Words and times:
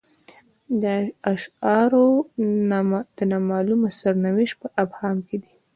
دا 0.81 0.95
شعارونه 1.41 2.79
د 3.15 3.17
نا 3.31 3.37
معلوم 3.49 3.81
سرنوشت 3.99 4.55
په 4.61 4.67
ابهام 4.83 5.17
کې 5.27 5.37
دي. 5.43 5.53